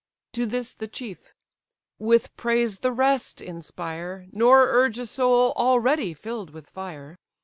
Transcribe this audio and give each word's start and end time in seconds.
To 0.33 0.47
this 0.47 0.73
the 0.73 0.87
chief: 0.87 1.31
"With 1.99 2.35
praise 2.35 2.79
the 2.79 2.91
rest 2.91 3.39
inspire, 3.39 4.25
Nor 4.31 4.63
urge 4.71 4.97
a 4.97 5.05
soul 5.05 5.51
already 5.53 6.15
fill'd 6.15 6.49
with 6.49 6.67
fire. 6.67 7.17